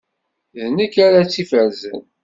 [0.61, 1.99] D nekk ara tt-ifersen.